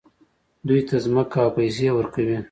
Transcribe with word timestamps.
دوی 0.67 0.81
ته 0.87 0.95
ځمکه 1.05 1.37
او 1.45 1.49
پیسې 1.57 1.87
ورکوي. 1.93 2.37